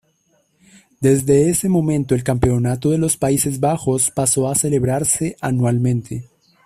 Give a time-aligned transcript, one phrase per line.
[0.99, 6.27] Desde ese momento el Campeonato de los Países Bajos pasó a celebrarse anualmente.